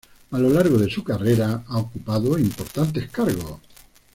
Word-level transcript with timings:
A 0.31 0.39
lo 0.39 0.49
largo 0.49 0.79
de 0.79 0.89
su 0.89 1.03
carrera 1.03 1.63
ha 1.67 1.77
ocupado 1.77 2.35
importantes 2.39 3.07
cargos. 3.11 3.59